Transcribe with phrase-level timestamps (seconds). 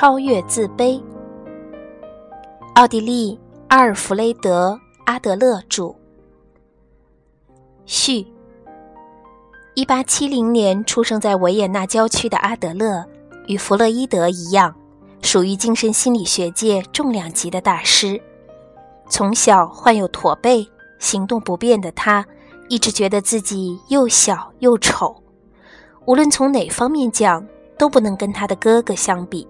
[0.00, 1.02] 超越自卑。
[2.76, 4.70] 奥地利阿尔弗雷德·
[5.06, 5.92] 阿德勒著。
[7.84, 8.24] 序。
[9.74, 13.04] 一八七零年出生在维也纳郊区的阿德勒，
[13.48, 14.72] 与弗洛伊德一样，
[15.20, 18.22] 属于精神心理学界重量级的大师。
[19.08, 20.64] 从小患有驼背，
[21.00, 22.24] 行动不便的他，
[22.68, 25.20] 一直觉得自己又小又丑，
[26.04, 27.44] 无论从哪方面讲，
[27.76, 29.44] 都不能跟他的哥哥相比。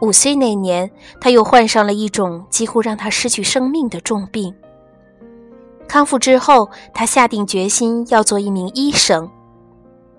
[0.00, 0.90] 五岁那年，
[1.20, 4.54] 他又患上了一种几乎让他失去生命的重病。
[5.86, 9.28] 康复之后，他下定决心要做一名医生。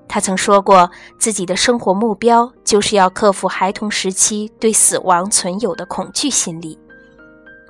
[0.08, 6.78] 他曾说过，自己的生活目标就是要克服孩童时期对死亡存有的恐惧心理。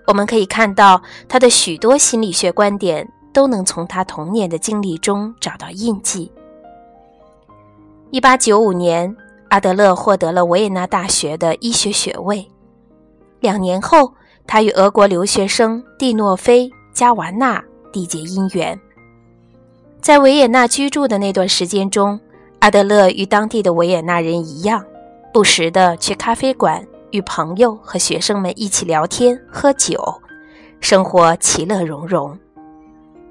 [0.08, 6.32] 我们可以看到，他的许多心理学观点都能从他童年的经历中找到印记。
[8.10, 9.16] 一八九五年，
[9.52, 12.50] 阿德勒获得了维也纳大学的医学学位。
[13.42, 14.14] 两年后，
[14.48, 17.62] 他与俄国留学生蒂诺菲·加瓦纳。
[17.92, 18.80] 缔结姻缘。
[20.00, 22.18] 在维也纳居住的那段时间中，
[22.60, 24.82] 阿德勒与当地的维也纳人一样，
[25.34, 30.02] 不时地去咖啡馆与朋友和学生们一起聊天喝酒，
[30.80, 32.40] 生活其乐融融。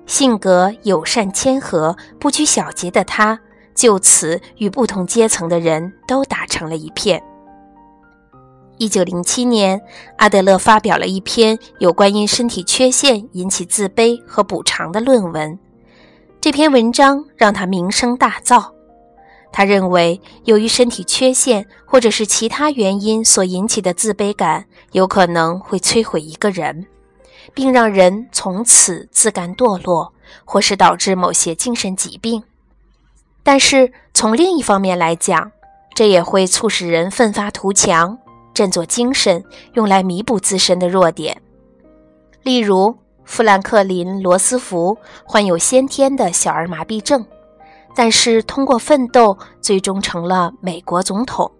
[0.04, 3.40] 性格友善谦和、不拘小节的他，
[3.74, 7.22] 就此与不同阶层的人都打成了一片。
[8.78, 9.80] 一九零七年，
[10.16, 15.58] 阿德勒发表了一篇有关因身体缺陷引起自卑和补偿的论文。
[16.40, 18.72] 这篇文章让他名声大噪。
[19.52, 26.86] 他认为，由于身体缺陷或者是其他原因所引起的自卑感，有可能会摧毁一个人，
[27.52, 32.42] 并让人从此自甘堕落，或是导致某些精神疾病。
[33.42, 35.52] 但是，从另一方面来讲，
[35.94, 38.18] 这也会促使人奋发图强。
[38.52, 41.40] 振作精神，用来弥补自身的弱点。
[42.42, 47.24] 例如，富兰克林·罗斯福患有先天的小儿麻痹症，
[47.94, 51.50] 但是通过奋斗，最终成了美国总统。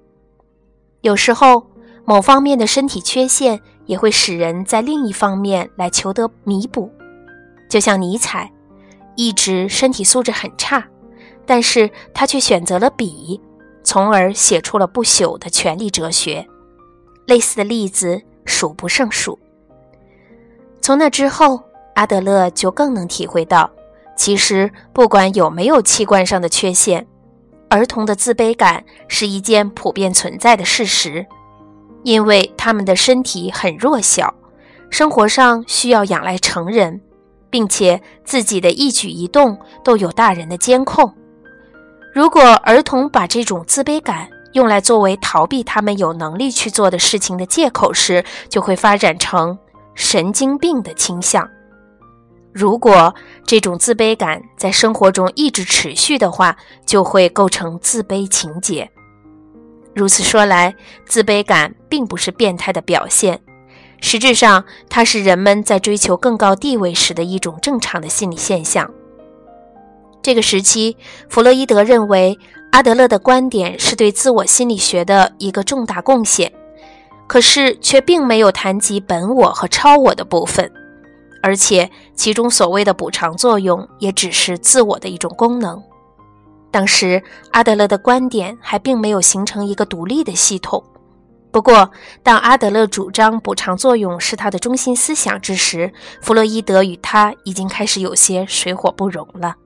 [1.00, 1.64] 有时候，
[2.04, 6.91] 某方面的身体缺陷也会使人在另一方面来求得弥补。
[7.70, 8.52] 就像尼采，
[9.14, 10.84] 一直身体素质很差，
[11.50, 13.40] 但是他却选择了笔，
[13.82, 16.46] 从而写出了不朽的权力哲学。
[17.26, 19.36] 类似的例子数不胜数。
[20.80, 21.60] 从那之后，
[21.96, 23.68] 阿德勒就更能体会到，
[24.16, 27.04] 其实不管有没有器官上的缺陷，
[27.68, 31.26] 儿童的自卑感是一件普遍存在的事实，
[32.04, 34.32] 因为他们的身体很弱小，
[34.88, 37.00] 生活上需要仰赖成人，
[37.50, 41.12] 并且自己的一举一动都有大人的监控。
[42.12, 49.56] 如果儿童把这种自卑感，用来作为逃避他们有能力去做的事情的借口时，就会发展成
[49.94, 51.48] 神经病的倾向。
[52.53, 53.15] 如果
[53.47, 58.91] 这种自卑感在生活中一直持续的话，就会构成自卑情节。
[59.94, 60.75] 如此说来，
[61.06, 63.41] 自卑感并不是变态的表现，
[64.00, 68.91] 实质上它是人们在追求更高地位时的一种正常的心理现象。
[70.22, 70.97] 这个时期，
[71.28, 72.38] 弗洛伊德认为。
[72.72, 76.53] 阿德勒的观点是对自我心理学的一个重大贡献，
[77.26, 80.70] 可是却并没有谈及本我和超我的部分，
[81.42, 85.82] 而且其中所谓的补偿作用也只是自我的一种功能。
[86.70, 87.20] 当时
[87.50, 90.80] 阿德勒的观点还并没有形成一个独立的系统。
[91.50, 91.91] 不过，
[92.22, 95.92] 当阿德勒主张补偿作用是他的中心思想之时，
[96.22, 99.56] 弗洛伊德与他已经开始有些水火不容了。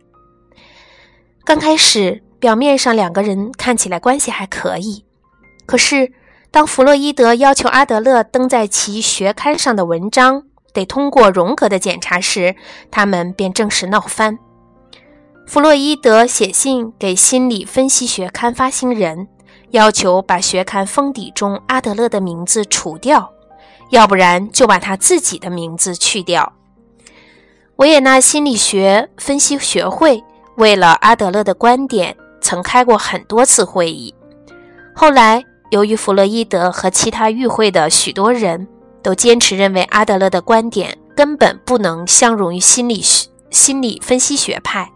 [1.45, 2.23] 刚开始。
[2.41, 5.03] 表面上两个人看起来关系还可以，
[5.65, 6.13] 可是
[6.51, 10.43] 当弗洛伊德要求阿德勒登在其学刊上的文章
[10.75, 12.55] 得通过荣格的检查时，
[12.91, 14.39] 他们便正式闹翻。
[15.47, 19.27] 弗洛伊德写信给心理分析学刊发行人，
[19.71, 23.33] 要求把学刊封底中阿德勒的名字除掉，
[23.89, 26.53] 要不然就把他自己的名字去掉。
[27.77, 30.23] 维也纳心理学分析学会
[30.57, 32.17] 为了阿德勒的观点。
[32.47, 34.15] 曾开过很多次会议，
[34.95, 38.69] 后来由于弗洛伊德和其他与会的许多人
[39.03, 44.93] 都坚持认为阿德勒的观点根本不能相容于心理学、心理分析学派，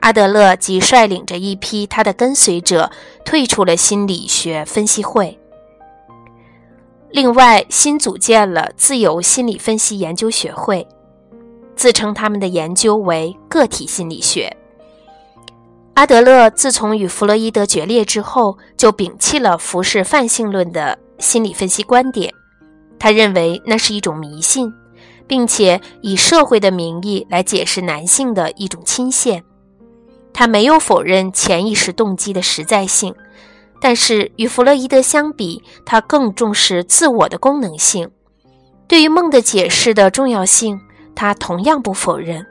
[0.00, 2.90] 阿德勒即率领着一批他的跟随者
[3.24, 5.38] 退出了心理学分析会，
[7.08, 10.86] 另外新组建了自由心理分析研究学会，
[11.74, 14.54] 自称他们的研究为个体心理学。
[15.98, 22.32] 阿德勒自从与弗洛伊德决裂之后，就摒弃了服饰泛性论的心理分析观点。
[23.00, 24.72] 他认为那是一种迷信，
[25.26, 29.42] 并且以社会的名义来解释男性的一种倾陷。
[30.32, 33.12] 他没有否认潜意识动机的实在性，
[33.80, 38.08] 但是与弗洛伊德相比，他更重视自我的功能性。
[38.86, 40.78] 对于梦的解释的重要性，
[41.16, 42.46] 他同样不否认。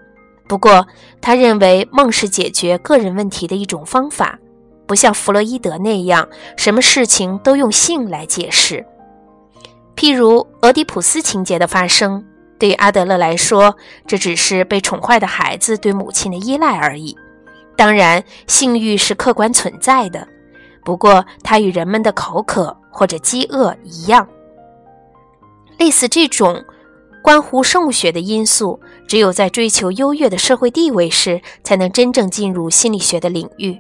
[0.48, 0.88] 不过，
[1.20, 4.40] 他认为梦是解决个人问题的一种方法，
[4.86, 8.86] 不像弗洛伊德那样，什么事情都用性来解释。
[9.96, 12.24] 譬如俄狄浦斯情节的发生，
[12.58, 17.18] 对于阿德勒来说，这只是被宠坏的孩子对母亲的依赖而已。
[17.76, 20.26] 当然，性欲是客观存在的，
[20.86, 24.26] 不过它与人们的口渴或者饥饿一样。
[25.78, 26.64] 类似这种。
[27.24, 33.80] 关乎生物学的因素，只有在追求优越的社会地位时，才能真正进入心理学的领域。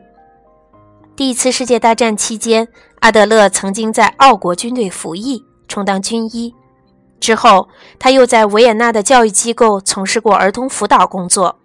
[1.15, 2.67] 第一次世界大战期间，
[2.99, 6.53] 阿德勒曾经在奥国军队服役，充当军医。
[7.19, 11.59] 之后，他又在维也纳的教育机构从事过儿童辅导工作。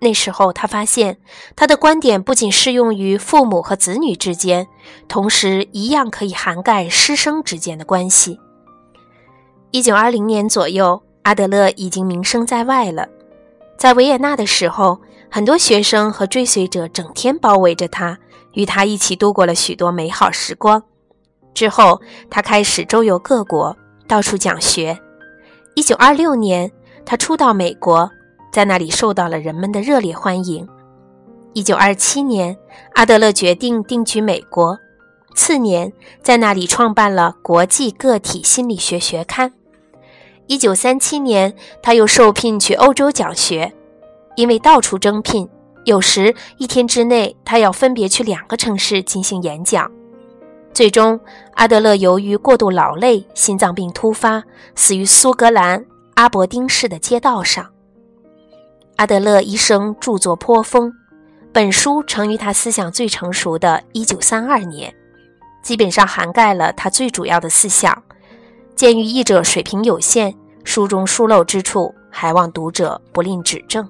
[0.00, 1.18] 那时候，他发现
[1.54, 4.66] 他的观点不仅适用于父母和子女之间，
[5.06, 8.40] 同时一样可以涵盖师生之间的关系。
[9.70, 13.08] 一九二零年左右，阿德勒已经名声在外了。
[13.76, 18.18] 在维也纳的时候，很多学生和追随者整天包围着他，
[18.52, 20.82] 与他一起度过了许多美好时光。
[21.54, 23.76] 之后，他开始周游各国，
[24.06, 24.98] 到处讲学。
[25.74, 26.70] 一九二六年，
[27.04, 28.10] 他初到美国，
[28.52, 30.68] 在那里受到了人们的热烈欢迎。
[31.54, 32.56] 一九二七年，
[32.94, 34.78] 阿德勒决定定居美国，
[35.34, 35.92] 次年
[36.22, 39.50] 在那里创办了《国际个体心理学学刊》。
[40.46, 43.72] 一九三七年，他又受聘去欧洲讲学，
[44.36, 45.48] 因为到处征聘，
[45.84, 49.90] 有时一天之内他要分别去两个城市进行演讲。
[50.74, 51.20] 最终，
[51.54, 54.42] 阿德勒由于过度劳累，心脏病突发，
[54.74, 55.84] 死于苏格兰
[56.14, 57.70] 阿伯丁市的街道上。
[58.96, 60.92] 阿德勒一生著作颇丰，
[61.52, 64.94] 本书成于他思想最成熟的一九三二年，
[65.62, 68.02] 基本上涵盖了他最主要的思想。
[68.74, 70.34] 鉴于译者水平有限，
[70.64, 73.88] 书中疏漏之处，还望读者不吝指正。